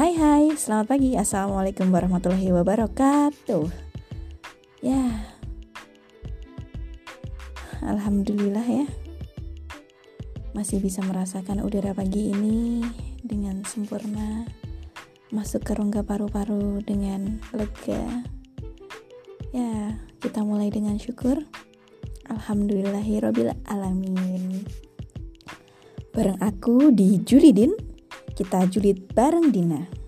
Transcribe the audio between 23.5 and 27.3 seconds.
alamin. Bareng aku di